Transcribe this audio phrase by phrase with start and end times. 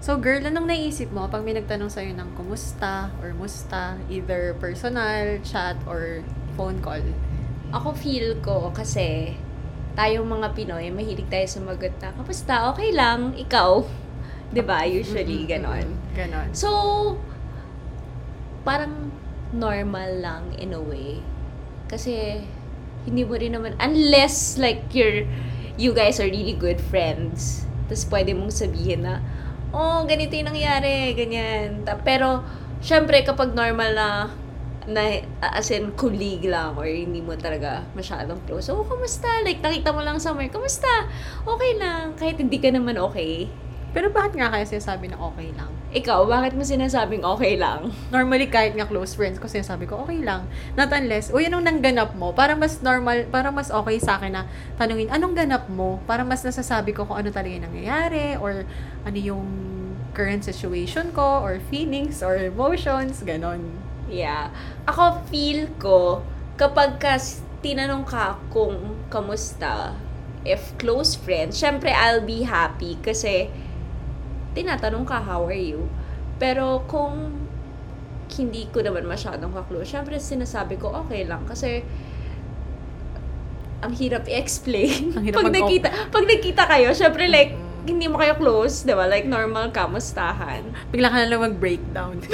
[0.00, 5.36] So, girl, anong naisip mo pag may nagtanong sa'yo ng kumusta or musta, either personal,
[5.44, 6.24] chat, or
[6.56, 7.04] phone call?
[7.68, 9.36] Ako feel ko kasi
[9.92, 12.72] tayong mga Pinoy, mahilig tayo sumagot na, kamusta?
[12.72, 13.84] Okay lang, ikaw.
[14.64, 15.86] ba Usually, Mm-mm, ganon.
[16.16, 16.48] Ganon.
[16.56, 16.68] So,
[18.64, 19.12] parang
[19.52, 21.20] normal lang in a way.
[21.92, 22.40] Kasi,
[23.04, 25.28] hindi mo rin naman, unless like you're,
[25.76, 29.20] you guys are really good friends, tapos pwede mong sabihin na,
[29.72, 31.86] oh, ganito yung nangyari, ganyan.
[32.04, 32.42] Pero,
[32.82, 34.08] syempre, kapag normal na,
[34.90, 35.02] na,
[35.40, 39.28] as in, colleague lang, or hindi mo talaga masyadong close, oh, kamusta?
[39.46, 40.90] Like, nakita mo lang somewhere, kamusta?
[41.46, 43.48] Okay lang, kahit hindi ka naman okay.
[43.90, 45.79] Pero bakit nga kaya sinasabi na okay lang?
[45.90, 47.90] Ikaw, bakit mo sinasabing okay lang?
[48.14, 50.46] Normally, kahit nga close friends ko, sinasabi ko, okay lang.
[50.78, 52.30] Not unless, uy, anong nangganap mo?
[52.30, 54.42] Para mas normal, para mas okay sa akin na
[54.78, 55.98] tanungin, anong ganap mo?
[56.06, 58.62] Para mas nasasabi ko kung ano talaga yung nangyayari, or
[59.02, 59.46] ano yung
[60.14, 63.74] current situation ko, or feelings, or emotions, ganon.
[64.06, 64.54] Yeah.
[64.86, 66.22] Ako feel ko,
[66.54, 69.98] kapag kas tinanong ka kung kamusta,
[70.46, 73.50] if close friends, syempre I'll be happy kasi
[74.52, 75.86] tinatanong ka, how are you?
[76.40, 77.46] Pero kung
[78.30, 81.42] hindi ko naman masyadong ka-close, syempre sinasabi ko, okay lang.
[81.44, 81.82] Kasi
[83.80, 85.16] ang hirap i-explain.
[85.16, 87.96] Ang hirap pag nakita, pag nakita kayo, syempre like, Mm.
[87.96, 89.08] hindi mo kayo close, di ba?
[89.08, 90.68] Like, normal kamustahan.
[90.92, 92.20] Bigla ka na lang mag-breakdown.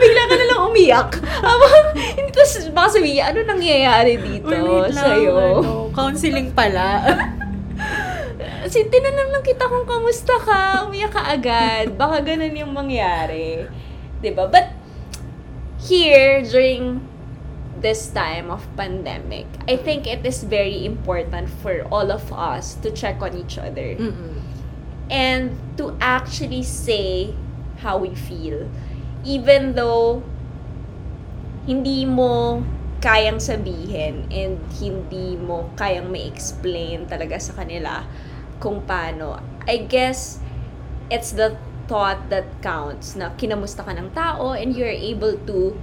[0.00, 1.10] bigla ka na lang umiyak.
[1.20, 5.32] Habang, hindi tapos baka sabihin, ano nangyayari dito Uy, wait lang, sa'yo?
[5.60, 7.04] ano, counseling pala.
[8.70, 11.90] Kasi tinanong lang kita kung kamusta ka, umiyak ka agad.
[11.98, 13.66] Baka ganun yung mangyari.
[14.22, 14.46] ba?
[14.46, 14.70] But,
[15.82, 17.02] here, during
[17.82, 22.94] this time of pandemic, I think it is very important for all of us to
[22.94, 23.98] check on each other.
[23.98, 24.38] Mm-mm.
[25.10, 27.34] and to actually say
[27.82, 28.70] how we feel.
[29.26, 30.22] Even though
[31.66, 32.62] hindi mo
[33.02, 38.06] kayang sabihin and hindi mo kayang ma-explain talaga sa kanila
[38.60, 39.40] kung paano.
[39.64, 40.38] I guess
[41.08, 41.56] it's the
[41.90, 45.74] thought that counts na kinamusta ka ng tao and you're able to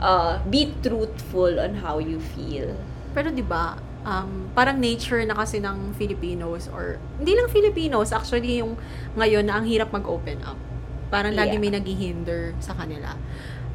[0.00, 2.72] uh, be truthful on how you feel.
[3.12, 3.76] Pero 'di ba,
[4.06, 8.78] um, parang nature na kasi ng Filipinos or hindi lang Filipinos, actually yung
[9.18, 10.56] ngayon na ang hirap mag-open up.
[11.12, 11.62] Parang lagi Yeah.
[11.62, 13.14] may naghihinder sa kanila.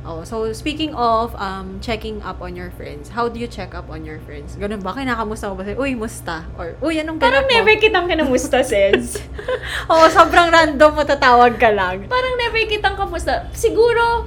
[0.09, 3.93] Oh, so speaking of um, checking up on your friends, how do you check up
[3.93, 4.57] on your friends?
[4.57, 4.97] Ganun ba?
[4.97, 5.69] Kinakamusta mo ba?
[5.69, 6.49] Uy, musta?
[6.57, 7.53] Or, uy, anong Parang ganap mo?
[7.53, 9.21] never kitang kinamusta, sis.
[9.93, 12.09] Oo, sobrang random mo tatawag ka lang.
[12.09, 13.53] parang never kitang kamusta.
[13.53, 14.25] Siguro,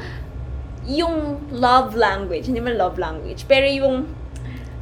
[0.87, 4.07] yung love language, hindi man love language, pero yung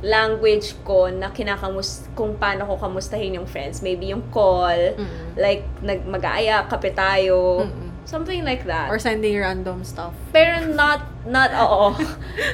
[0.01, 3.81] language ko na kinakamus kung paano ko kamustahin yung friends.
[3.81, 5.37] Maybe yung call, Mm.
[5.37, 7.89] like nag mag-aaya, kape tayo, Mm-mm.
[8.05, 8.91] Something like that.
[8.91, 10.15] Or sending random stuff.
[10.33, 11.97] pero not, not, oo,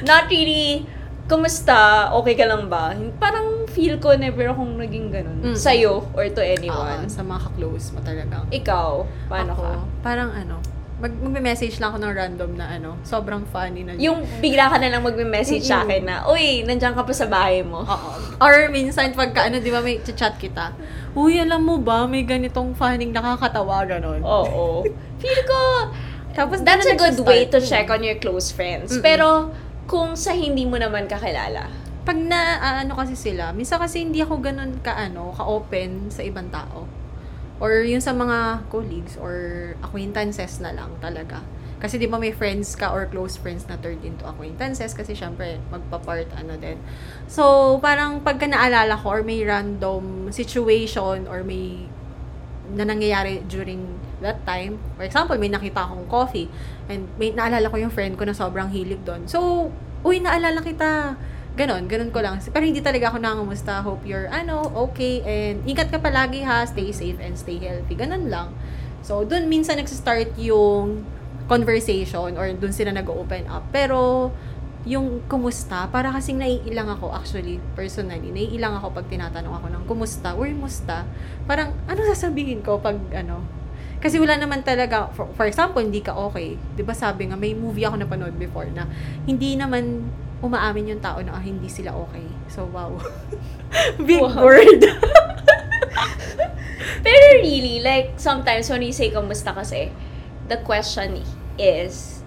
[0.09, 0.85] not really,
[1.27, 2.95] kumusta, okay ka lang ba?
[3.19, 5.43] Parang feel ko never akong naging ganun.
[5.43, 5.57] Mm.
[5.59, 7.11] Sa'yo or to anyone.
[7.11, 8.47] sa mga ka-close mo talagang.
[8.47, 8.89] Ikaw,
[9.27, 9.71] paano Ako, ka?
[10.01, 10.63] Parang ano,
[10.97, 14.89] mag magme-message lang ako ng random na ano, sobrang funny na Yung bigla ka na
[14.89, 17.85] lang magme-message sa akin na, Uy, nandiyan ka pa sa bahay mo.
[17.85, 18.09] Oo.
[18.41, 20.73] Or minsan pagka ano, di ba may chat kita,
[21.13, 24.25] Uy, alam mo ba, may ganitong funny nakakatawa, ganon.
[24.25, 24.81] Oo.
[25.21, 25.61] Feel ko,
[26.33, 28.93] Tapos that's a good way to check on your close friends.
[28.93, 29.01] Mm-mm.
[29.05, 29.49] Pero,
[29.89, 34.23] kung sa hindi mo naman kakilala, Pag na, ah, ano kasi sila, minsan kasi hindi
[34.23, 36.87] ako ganun ka, ano, ka-open sa ibang tao.
[37.57, 41.41] Or yung sa mga colleagues or acquaintances na lang talaga.
[41.77, 45.61] Kasi di ba may friends ka or close friends na turned into acquaintances kasi syempre
[45.69, 46.81] magpa-part ano din.
[47.29, 51.85] So, parang pagka naalala ko or may random situation or may
[52.73, 54.81] na nangyayari during that time.
[54.97, 56.49] For example, may nakita akong coffee
[56.89, 59.29] and may naalala ko yung friend ko na sobrang hilig doon.
[59.29, 59.69] So,
[60.01, 61.15] uy, naalala kita.
[61.57, 62.37] Ganon, ganon ko lang.
[62.37, 63.81] Pero hindi talaga ako nangamusta.
[63.81, 65.25] Hope you're, ano, okay.
[65.25, 66.61] And ingat ka palagi ha.
[66.69, 67.97] Stay safe and stay healthy.
[67.97, 68.53] Ganon lang.
[69.01, 71.01] So, dun minsan nagsistart yung
[71.49, 73.65] conversation or dun sila nag-open up.
[73.73, 74.29] Pero,
[74.85, 80.37] yung kumusta, para kasing naiilang ako actually, personally, naiilang ako pag tinatanong ako ng kumusta,
[80.37, 81.03] or musta.
[81.43, 83.43] Parang, ano sasabihin ko pag ano,
[83.97, 86.57] kasi wala naman talaga, for, for example, hindi ka okay.
[86.75, 88.85] 'Di ba sabi nga, may movie ako napanood before na
[89.25, 90.05] hindi naman
[90.37, 92.25] umaamin yung tao na ah, hindi sila okay.
[92.47, 92.93] So, wow.
[94.07, 94.45] Big Wow.
[94.45, 94.85] word.
[97.05, 99.89] Pero really, like, sometimes when you say kamusta kasi,
[100.47, 101.23] the question
[101.57, 102.21] is,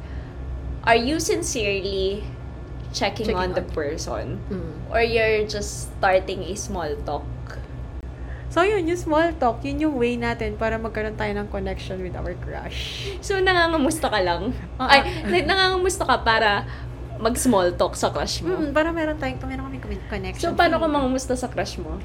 [0.85, 2.25] are you sincerely
[2.93, 3.71] checking, Checking on the on.
[3.71, 4.27] person?
[4.51, 4.75] Mm.
[4.91, 7.23] Or you're just starting a small talk?
[8.51, 12.19] So, yun, yung small talk, yun yung way natin para magkaroon tayo ng connection with
[12.19, 13.07] our crush.
[13.23, 14.51] So, nangangamusta ka lang?
[14.75, 14.91] Oo.
[14.91, 16.67] Ay, like, nangangamusta ka para
[17.23, 18.59] mag-small talk sa crush mo?
[18.59, 20.51] Mm, para meron tayong, meron kami connection.
[20.51, 22.03] So, paano ka mangamusta sa crush mo?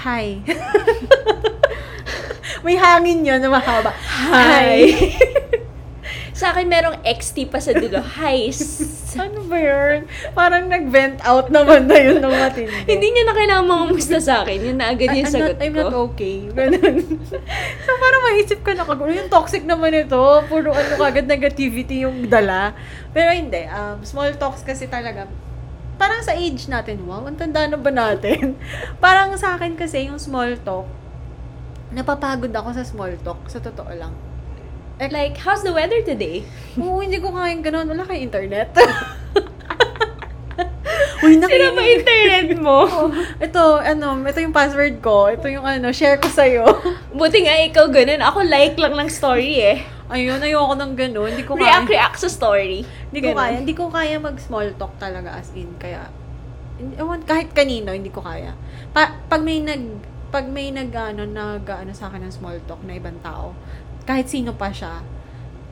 [0.00, 0.40] Hi.
[2.64, 3.92] May hangin yun na mahaba.
[6.40, 8.00] sa akin, merong XT pa sa dulo.
[8.00, 8.48] Hi.
[9.26, 10.08] ano ba yun?
[10.32, 12.82] Parang nag-vent out naman na yun ng matindi.
[12.92, 14.58] Hindi niya na kailangan mangamusta sa akin.
[14.72, 15.80] Yun na agad yung I'm sagot not, I'm ko.
[15.82, 16.36] not okay.
[16.50, 16.96] Ganun.
[17.84, 19.10] so, parang maisip ka na kagulo.
[19.12, 20.20] Yung toxic naman ito.
[20.48, 22.72] Puro ano kagad negativity yung dala.
[23.12, 23.64] Pero hindi.
[23.68, 25.28] Um, small talks kasi talaga.
[26.00, 28.58] Parang sa age natin, wow, ang tanda na ba natin?
[29.04, 30.88] parang sa akin kasi yung small talk,
[31.92, 33.38] napapagod ako sa small talk.
[33.46, 34.31] Sa totoo lang.
[35.10, 36.46] Like, how's the weather today?
[36.78, 37.90] Oo, hindi ko kayang ganun.
[37.90, 38.70] Wala kayong internet.
[41.22, 41.74] Uy, Sino nakikinig.
[41.78, 42.78] ba internet mo?
[43.46, 45.30] Ito, ano, ito yung password ko.
[45.30, 46.66] Ito yung ano, share ko sa'yo.
[47.18, 48.18] Buti nga ikaw ganun.
[48.18, 49.86] Ako like lang ng story eh.
[50.10, 51.30] Ayun, ayoko ng ganun.
[51.30, 51.78] Hindi ko kaya.
[51.78, 52.82] React, react sa story.
[53.14, 53.54] Hindi ko kaya.
[53.54, 55.70] Hindi ko kaya mag-small talk talaga as in.
[55.78, 56.10] Kaya,
[56.98, 58.58] ewan, kahit kanino, hindi ko kaya.
[58.90, 60.02] Pa, pag may nag,
[60.34, 63.54] pag may nag, ano, nag, ano sa akin ng small talk na ibang tao,
[64.02, 65.02] kahit sino pa siya,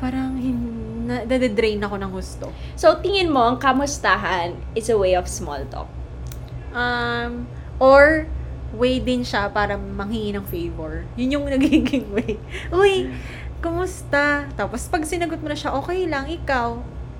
[0.01, 0.39] parang
[1.05, 2.47] nade-drain ako ng gusto.
[2.79, 5.91] So, tingin mo, ang kamustahan is a way of small talk.
[6.71, 7.51] Um,
[7.83, 8.31] or,
[8.71, 11.03] way din siya para manghingi ng favor.
[11.19, 12.39] Yun yung nagiging way.
[12.71, 13.11] Uy,
[13.59, 14.47] kumusta?
[14.55, 16.79] Tapos, pag sinagot mo na siya, okay lang, ikaw.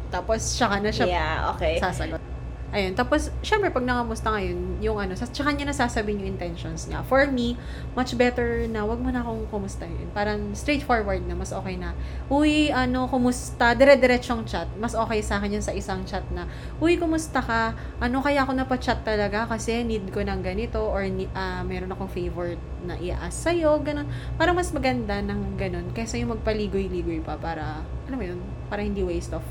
[0.09, 1.83] Tapos, siya ka na siya Yeah, okay.
[1.83, 2.30] sasagot.
[2.71, 2.95] Ayun.
[2.95, 7.03] Tapos, syempre, pag nangamusta ngayon, yung ano, sa, tsaka niya nasasabihin yung intentions niya.
[7.03, 7.59] For me,
[7.99, 10.07] much better na wag mo na akong kumustahin.
[10.15, 11.99] Parang straightforward na, mas okay na.
[12.31, 13.75] Uy, ano, kumusta?
[13.75, 14.71] Dire-diretsyong chat.
[14.79, 16.47] Mas okay sa akin yun sa isang chat na,
[16.79, 17.75] Uy, kumusta ka?
[17.99, 21.03] Ano kaya ako napachat talaga kasi need ko ng ganito or
[21.35, 22.55] ah, meron akong favor
[22.87, 24.07] na i-ask sa'yo, ganun.
[24.39, 28.39] Parang mas maganda ng ganun kaysa yung magpaligoy-ligoy pa para, ano mo yun,
[28.71, 29.43] para hindi waste of,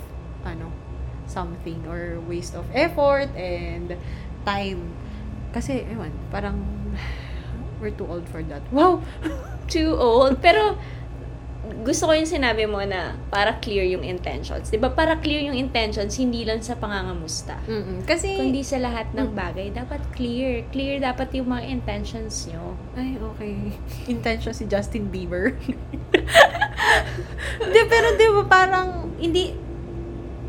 [0.47, 0.88] ano,
[1.29, 3.93] something or waste of effort and
[4.43, 4.89] time.
[5.49, 6.61] Kasi, ewan, parang
[7.79, 8.61] we're too old for that.
[8.69, 8.99] Wow!
[9.69, 10.41] Too old.
[10.41, 10.73] Pero,
[11.85, 14.67] gusto ko yung sinabi mo na para clear yung intentions.
[14.67, 17.53] 'Di ba Para clear yung intentions, hindi lang sa pangangamusta.
[17.69, 18.01] Mm-mm.
[18.03, 19.37] Kasi, Kundi sa lahat ng Mm.
[19.37, 20.65] bagay, dapat clear.
[20.73, 22.73] Clear dapat yung mga intentions nyo.
[22.97, 23.53] ay, okay.
[24.11, 25.53] Intention si Justin Bieber.
[27.61, 28.87] Hindi, pero di ba parang,
[29.19, 29.53] hindi,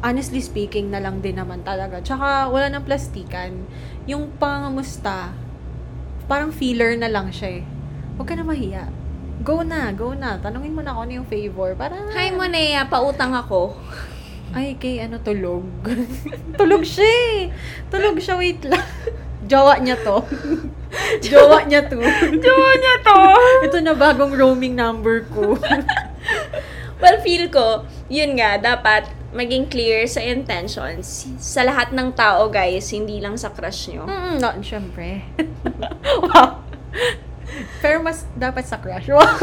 [0.00, 2.00] honestly speaking na lang din naman talaga.
[2.00, 3.64] Tsaka, wala nang plastikan.
[4.08, 5.32] Yung pangamusta,
[6.29, 7.64] parang filler na lang siya eh.
[8.17, 8.88] Huwag ka na mahiya.
[9.41, 10.37] Go na, go na.
[10.37, 11.73] Tanungin mo na ako ano yung favor.
[11.76, 13.73] Para, Hi Monea, pautang ako.
[14.50, 15.64] Ay, kay ano, tulog.
[16.61, 17.38] tulog siya eh.
[17.88, 18.85] Tulog siya, wait lang.
[19.46, 20.20] Jowa niya to.
[21.25, 21.96] Jowa niya to.
[22.38, 23.19] Jowa niya to!
[23.67, 25.56] Ito na bagong roaming number ko.
[27.03, 31.31] well, feel ko, yun nga, dapat maging clear sa intentions.
[31.39, 34.03] Sa lahat ng tao, guys, hindi lang sa crush nyo.
[34.05, 35.23] Mm, no, syempre.
[36.27, 36.59] wow.
[37.79, 39.07] Pero mas dapat sa crush.
[39.15, 39.39] Wow.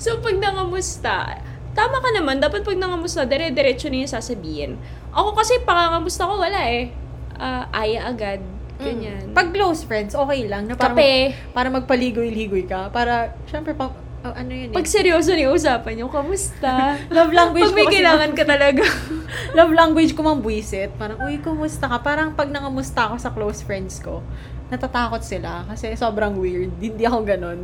[0.00, 1.38] So, pag nangamusta,
[1.76, 4.80] tama ka naman, dapat pag nangamusta, dire-diretso na yung sasabihin.
[5.12, 6.90] Ako kasi, pangangamusta ko, wala eh.
[7.38, 8.40] Ah, aya agad.
[8.74, 9.30] Ganyan.
[9.30, 10.66] Pag close friends, okay lang.
[10.66, 11.36] Na para, Kape.
[11.54, 12.90] para magpaligoy-ligoy ka.
[12.90, 14.76] Para, syempre, pang, oh, ano yun eh.
[14.76, 16.96] Pag seryoso ni usapan nyo, kamusta?
[17.12, 18.84] love language pag may ko kasi- kailangan ka talaga.
[19.58, 20.90] love language ko mang buisit.
[20.96, 22.00] Parang, uy, kumusta ka?
[22.00, 24.24] Parang pag nangamusta ako sa close friends ko,
[24.72, 26.72] natatakot sila kasi sobrang weird.
[26.80, 27.60] Hindi ako ganun.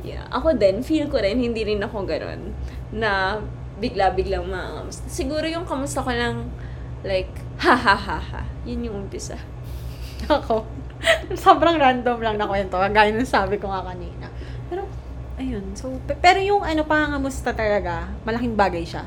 [0.00, 0.24] yeah.
[0.32, 2.56] Ako din, feel ko rin, hindi rin ako ganun.
[2.90, 3.38] Na
[3.78, 5.06] bigla-biglang mangangamusta.
[5.06, 6.48] Siguro yung kamusta ko lang,
[7.04, 7.30] like,
[7.62, 8.42] ha ha ha ha.
[8.66, 9.38] Yun yung umpisa.
[10.26, 10.66] Ako,
[11.46, 12.74] sobrang random lang na kwento.
[12.74, 14.26] Gaya ng sabi ko nga kanina.
[15.38, 15.78] Ayun.
[15.78, 19.06] So, pe- pero yung ano, pangamusta talaga, malaking bagay siya.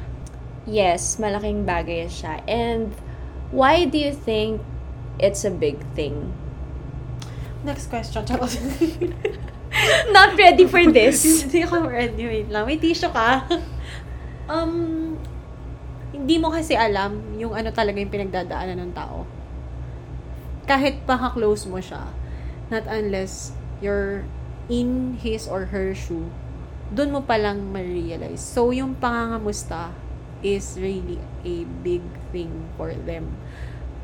[0.64, 2.40] Yes, malaking bagay siya.
[2.48, 2.96] And
[3.52, 4.64] why do you think
[5.20, 6.32] it's a big thing?
[7.68, 8.24] Next question.
[8.24, 8.48] Charot.
[10.16, 11.44] Not ready for this.
[11.46, 12.24] Hindi ako ready.
[12.24, 12.64] Wait lang.
[12.64, 13.44] May tissue ka.
[14.52, 15.20] um,
[16.16, 19.28] hindi mo kasi alam yung ano talaga yung pinagdadaanan ng tao.
[20.64, 22.08] Kahit pa ka-close mo siya,
[22.72, 23.52] not unless
[23.84, 24.24] you're
[24.68, 26.30] in his or her shoe,
[26.92, 28.44] dun mo palang ma-realize.
[28.44, 29.96] So, yung pangangamusta
[30.44, 32.04] is really a big
[32.36, 33.32] thing for them.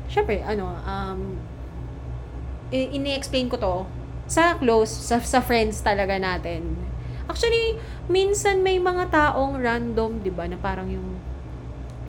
[0.08, 1.36] Siyempre, ano, um,
[2.72, 3.74] ini-explain ko to
[4.28, 6.76] sa close, sa, sa friends talaga natin.
[7.28, 7.76] Actually,
[8.08, 11.20] minsan may mga taong random, di ba, na parang yung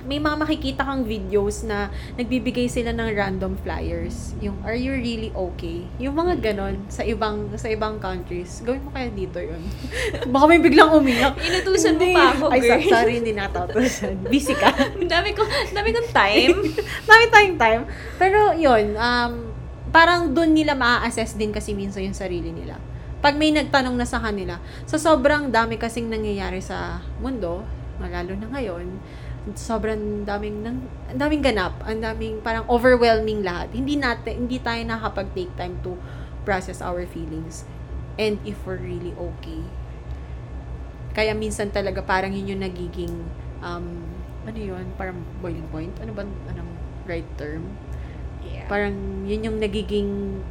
[0.10, 4.34] may mga makikita kang videos na nagbibigay sila ng random flyers.
[4.42, 5.86] Yung, are you really okay?
[6.02, 8.66] Yung mga ganon sa ibang sa ibang countries.
[8.66, 9.62] Gawin mo kaya dito yun.
[10.34, 11.38] Baka may biglang umiyak.
[11.38, 12.82] Inutusan mo pa ako, Ay, girl.
[12.82, 14.26] so- sorry, hindi nakatautusan.
[14.26, 14.74] Busy ka.
[15.14, 16.58] Dami ko, dami kong time.
[17.10, 17.82] Dami tayong time.
[18.18, 19.54] Pero yun, um,
[19.94, 22.82] parang doon nila maa-assess din kasi minsan yung sarili nila.
[23.22, 24.58] Pag may nagtanong na sa kanila,
[24.90, 27.62] sa sobrang dami kasing nangyayari sa mundo,
[28.08, 28.88] lalo na ngayon,
[29.56, 30.80] sobrang daming nang
[31.10, 33.74] ang daming ganap, ang daming parang overwhelming lahat.
[33.74, 35.96] Hindi natin hindi tayo nakakapag-take time to
[36.48, 37.68] process our feelings
[38.20, 39.64] and if we're really okay.
[41.16, 43.16] Kaya minsan talaga parang yun yung nagiging
[43.64, 43.86] um
[44.44, 45.94] ano yun, parang boiling point.
[46.00, 46.72] Ano ba anong
[47.08, 47.66] right term?
[48.44, 48.68] Yeah.
[48.72, 50.42] Parang yun yung nagiging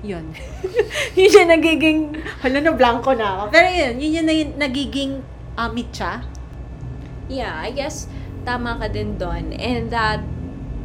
[0.00, 0.32] yun.
[1.18, 2.00] yun yung nagiging
[2.40, 3.42] hala na blanco na ako.
[3.52, 5.12] Pero yun, yun yung nag- nagiging
[5.60, 6.24] uh, mitya.
[7.30, 8.10] Yeah, I guess
[8.42, 9.54] tama ka din doon.
[9.54, 10.18] And that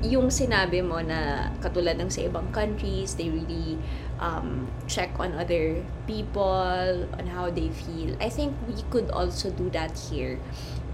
[0.06, 3.82] yung sinabi mo na katulad ng sa ibang countries, they really
[4.22, 8.14] um, check on other people, on how they feel.
[8.22, 10.38] I think we could also do that here.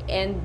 [0.08, 0.40] And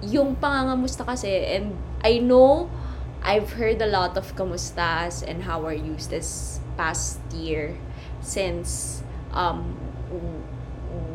[0.00, 2.72] yung pangangamusta kasi, and I know
[3.20, 7.76] I've heard a lot of kamustas and how are you this past year
[8.20, 9.00] since
[9.32, 9.76] um,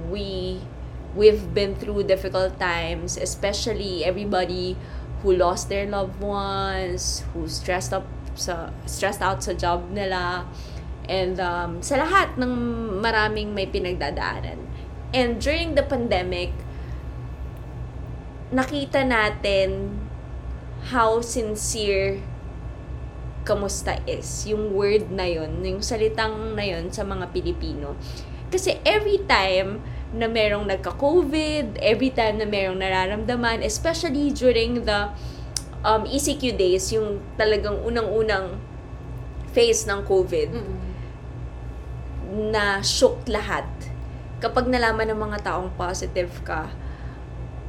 [0.09, 0.61] we
[1.15, 4.77] we've been through difficult times, especially everybody
[5.21, 8.05] who lost their loved ones, who stressed up
[8.39, 10.47] sa stressed out sa job nila,
[11.09, 12.53] and um, sa lahat ng
[13.01, 14.69] maraming may pinagdadaanan.
[15.09, 16.53] And during the pandemic,
[18.53, 19.97] nakita natin
[20.93, 22.21] how sincere
[23.43, 24.45] kamusta is.
[24.45, 27.97] Yung word na yun, yung salitang na yun sa mga Pilipino.
[28.49, 29.79] Kasi every time
[30.09, 35.13] na merong nagka-COVID, every time na merong nararamdaman, especially during the
[35.85, 38.57] um, ECQ days, yung talagang unang-unang
[39.53, 40.49] phase ng COVID,
[42.53, 43.65] na shook lahat.
[44.39, 46.69] Kapag nalaman ng mga taong positive ka,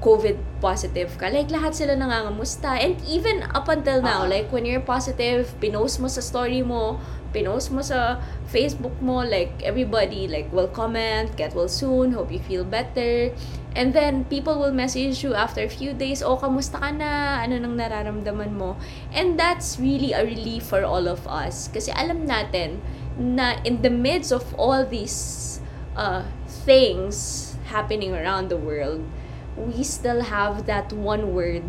[0.01, 2.73] COVID positive ka, like lahat sila nangangamusta.
[2.81, 4.29] And even up until now, Ah.
[4.29, 6.97] like when you're positive, pinost mo sa story mo,
[7.33, 8.19] pinost mo sa
[8.51, 13.31] Facebook mo, like everybody like will comment, get well soon, hope you feel better.
[13.75, 17.39] And then people will message you after a few days, oh, kamusta ka na?
[17.39, 18.75] Ano nang nararamdaman mo?
[19.15, 21.71] And that's really a relief for all of us.
[21.71, 22.83] Kasi alam natin
[23.15, 25.61] na in the midst of all these
[25.95, 26.27] uh,
[26.67, 29.07] things happening around the world,
[29.55, 31.63] we still have that one word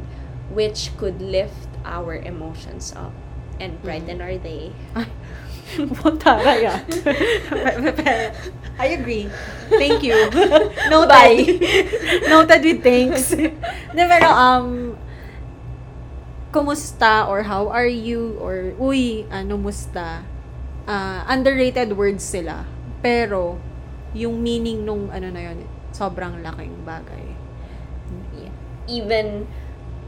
[0.50, 3.14] which could lift our emotions up
[3.60, 4.74] and brighten our day.
[5.96, 6.84] Puntara yan.
[8.82, 9.30] I agree.
[9.70, 10.16] Thank you.
[10.92, 11.10] Noted.
[11.10, 11.46] Bye.
[12.32, 13.30] Noted with thanks.
[13.32, 14.98] De, pero, um,
[16.52, 20.26] kumusta or how are you or uy, ano, musta?
[20.90, 22.66] Ah, underrated words sila.
[23.06, 23.62] Pero,
[24.18, 25.64] yung meaning nung ano na yun,
[25.94, 27.26] sobrang laking bagay.
[28.36, 28.54] Yeah.
[28.90, 29.48] Even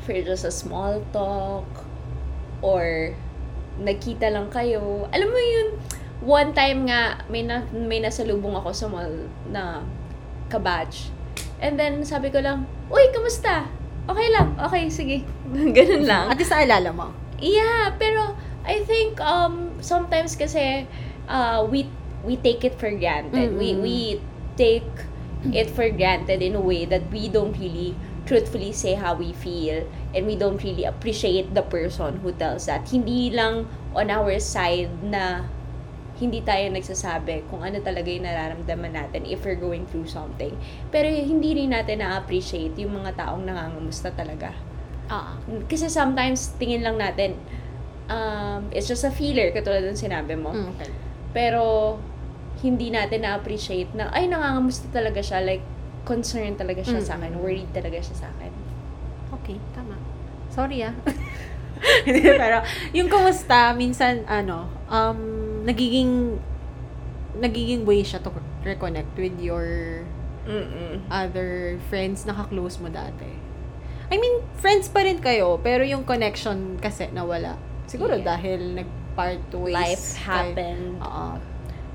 [0.04, 1.68] for just a small talk
[2.60, 3.16] or
[3.82, 5.10] nagkita lang kayo.
[5.10, 5.68] Alam mo yun,
[6.22, 9.82] one time nga, may, na, may nasalubong ako sa mall na
[10.52, 11.10] kabatch.
[11.64, 13.66] And then, sabi ko lang, Uy, kamusta?
[14.04, 14.54] Okay lang.
[14.60, 15.24] Okay, sige.
[15.78, 16.28] Ganun lang.
[16.28, 17.08] At least naalala mo.
[17.40, 20.88] Yeah, pero I think um sometimes kasi
[21.28, 21.88] uh we
[22.24, 23.56] we take it for granted.
[23.56, 23.84] We Mm-mm.
[23.84, 23.98] we
[24.60, 24.88] take
[25.52, 29.84] it for granted in a way that we don't really truthfully say how we feel
[30.16, 32.88] and we don't really appreciate the person who tells that.
[32.88, 35.44] Hindi lang on our side na
[36.22, 40.54] hindi tayo nagsasabi kung ano talaga yung nararamdaman natin if we're going through something.
[40.94, 44.54] Pero hindi rin natin na-appreciate yung mga taong nangangamusta talaga.
[45.12, 45.36] Ah.
[45.68, 47.36] Kasi sometimes, tingin lang natin,
[48.08, 50.54] um, it's just a feeler, katulad ng sinabi mo.
[50.54, 50.90] Mm, okay.
[51.34, 51.62] Pero,
[52.64, 55.44] hindi natin na-appreciate na, ay, nangangamusta talaga siya.
[55.44, 55.66] Like,
[56.04, 57.06] concerned talaga siya Mm.
[57.06, 57.32] sa akin.
[57.40, 58.52] Worried talaga siya sa akin.
[59.34, 59.96] Okay, tama.
[60.48, 60.94] Sorry ah.
[62.06, 65.20] Pero, yung kumusta, minsan, ano, um,
[65.64, 66.38] nagiging,
[67.36, 68.32] nagiging way siya to
[68.62, 70.04] reconnect with your
[70.44, 71.04] Mm-mm.
[71.10, 73.28] other friends na ka-close mo dati.
[74.08, 77.58] I mean, friends pa rin kayo, pero yung connection kasi nawala.
[77.84, 78.28] Siguro Yeah.
[78.30, 79.74] dahil nag-part ways.
[79.74, 81.00] Life happened.
[81.00, 81.40] Oo.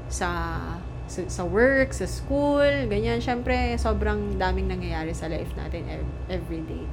[0.08, 0.24] sa,
[1.08, 3.18] sa sa work, sa school, ganyan.
[3.18, 6.84] Syempre, sobrang daming nangyayari sa life natin ev- every day.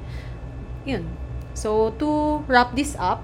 [0.87, 1.05] Yun.
[1.55, 3.23] So, to wrap this up,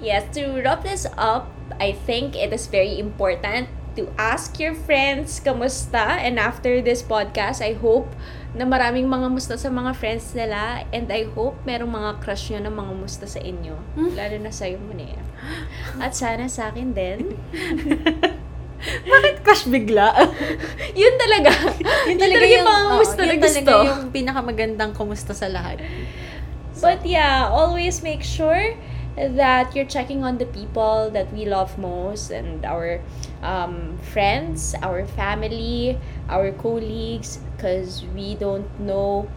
[0.00, 5.38] Yes, to wrap this up, I think it is very important to ask your friends
[5.38, 6.18] kamusta.
[6.18, 8.10] And after this podcast, I hope
[8.54, 10.86] na maraming mga musta sa mga friends nila.
[10.90, 13.74] And I hope merong mga crush nyo na mga musta sa inyo.
[14.14, 15.18] Lalo na sa'yo mo na
[16.02, 17.18] At sana sa akin din.
[19.12, 20.12] Bakit crush bigla?
[21.00, 21.50] yun talaga.
[22.06, 23.60] yun talaga yung mga oo, kumusta na yun gusto.
[23.60, 25.80] talaga yung pinakamagandang kumusta sa lahat.
[26.78, 28.74] But yeah, always make sure
[29.16, 32.98] that you're checking on the people that we love most and our
[33.40, 35.96] um, friends, our family,
[36.28, 39.30] our colleagues, because we don't know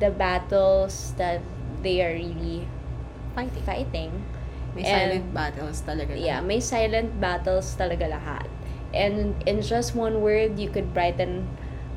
[0.00, 1.44] the battles that
[1.84, 2.66] they are really
[3.36, 3.62] Fighting.
[3.62, 4.10] fighting.
[4.74, 6.12] May And- silent battles talaga.
[6.18, 8.48] Yeah, may silent battles talaga lahat.
[8.94, 11.48] And in just one word, you could brighten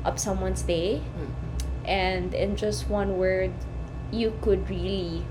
[0.04, 1.00] up someone's day.
[1.16, 1.30] Mm.
[1.82, 3.50] And in just one word,
[4.12, 5.24] you could really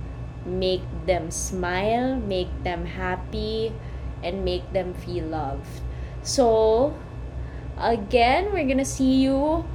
[0.46, 3.72] make them smile, make them happy,
[4.24, 5.82] and make them feel loved.
[6.24, 6.94] So,
[7.77, 9.65] again, we're gonna see you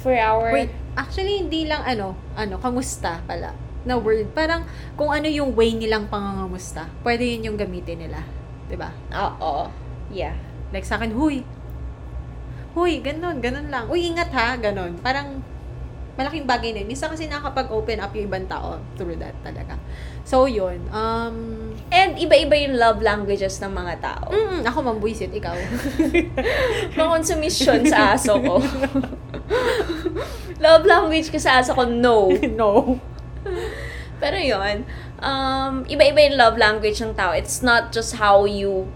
[0.00, 4.32] for our Wait, actually hindi lang ano, ano, kamusta pala na word.
[4.32, 4.64] Parang
[4.96, 8.20] kung ano yung way nilang pangangamusta, pwede yun yung gamitin nila.
[8.68, 8.92] 'Di ba?
[9.12, 9.68] Oo.
[10.12, 10.36] Yeah.
[10.74, 11.46] Like sa akin, huy.
[12.74, 13.86] Huy, ganun, ganun lang.
[13.86, 14.98] Uy, ingat ha, ganun.
[14.98, 15.38] Parang
[16.18, 16.90] malaking bagay na yun.
[16.90, 19.78] Minsan kasi nakakapag-open up yung ibang tao through that talaga.
[20.26, 20.82] So, yun.
[20.90, 24.26] Um, And iba-iba yung love languages ng mga tao.
[24.30, 25.54] mm, ako mambuisit, ikaw.
[26.98, 28.58] Makonsumisyon sa aso ko.
[30.64, 32.34] love language ko sa aso ko, no.
[32.58, 32.98] no.
[34.18, 34.86] Pero yun,
[35.22, 37.30] um, iba-iba yung love language ng tao.
[37.30, 38.90] It's not just how you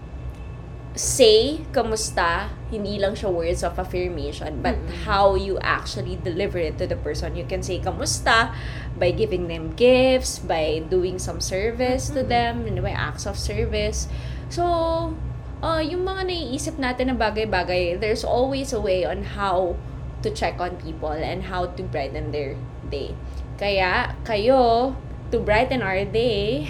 [0.99, 5.07] say kamusta, hindi lang siya words of affirmation, but Mm-mm.
[5.07, 7.39] how you actually deliver it to the person.
[7.39, 8.51] You can say kamusta
[8.99, 12.35] by giving them gifts, by doing some service to Mm-mm.
[12.35, 14.11] them, know, by acts of service.
[14.51, 15.15] So,
[15.63, 19.79] uh, yung mga naiisip natin na bagay-bagay, there's always a way on how
[20.19, 22.59] to check on people and how to brighten their
[22.91, 23.15] day.
[23.55, 24.99] Kaya, kayo,
[25.31, 26.67] to brighten our day,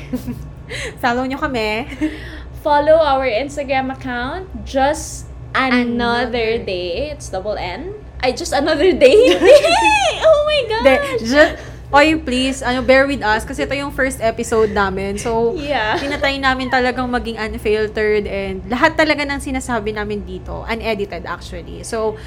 [1.01, 1.89] Follow nyo kami.
[2.61, 5.25] follow our Instagram account, just
[5.55, 5.81] another,
[6.29, 6.49] Another.
[6.63, 7.09] day.
[7.11, 7.95] It's double N.
[8.19, 9.15] I just another day.
[10.27, 11.23] oh my gosh.
[11.23, 11.55] just,
[11.89, 15.15] oy, please, ano, bear with us kasi ito yung first episode namin.
[15.17, 15.95] So, Yeah.
[15.98, 21.81] tinatay namin talagang maging unfiltered and lahat talaga ng sinasabi namin dito, unedited actually.
[21.87, 22.19] So,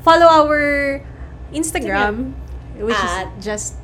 [0.00, 1.00] follow our
[1.52, 2.32] Instagram,
[2.80, 3.76] which At is just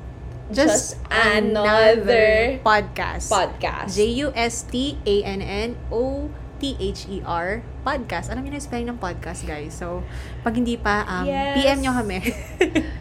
[0.50, 3.30] Just just, Another podcast.
[3.30, 3.94] Podcast.
[3.94, 8.28] J-U-S-T-A-N-N-O-T-H-E-R E podcast.
[8.28, 9.72] Alam niyo na yung spelling ng podcast, guys.
[9.72, 10.04] So,
[10.44, 11.56] pag hindi pa, um, Yes.
[11.56, 12.20] PM nyo kami.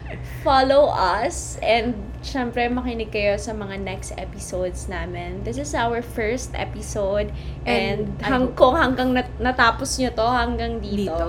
[0.40, 5.44] follow us and syempre makinig kayo sa mga next episodes namin.
[5.44, 7.32] This is our first episode
[7.64, 11.28] and, And hang, kung hanggang nat- natapos nyo to hanggang dito, dito.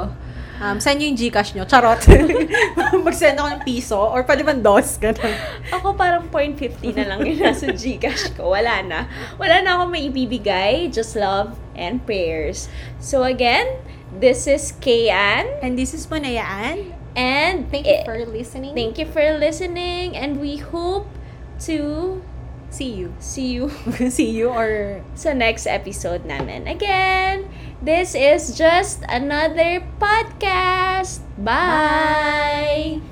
[0.61, 1.65] Um, send nyo yung Gcash nyo.
[1.65, 1.97] Charot.
[3.05, 4.95] Mag-send ako ng piso or pwede man dos.
[5.01, 5.33] Ganun.
[5.73, 8.53] ako parang 0.50 na lang yung nasa Gcash ko.
[8.53, 9.09] Wala na.
[9.41, 10.85] Wala na akong maibibigay.
[10.93, 12.69] Just love and prayers.
[13.01, 13.81] So again,
[14.13, 16.93] this is Kayan And this is Manayaan.
[17.11, 18.71] and Thank you for listening.
[18.71, 21.11] thank you for listening and we hope
[21.59, 22.23] to
[22.71, 23.11] See you.
[23.19, 23.67] see you
[24.09, 26.71] See you or sa next episode namin.
[26.71, 27.51] Again,
[27.83, 31.19] this is just another podcast.
[31.35, 33.10] Bye!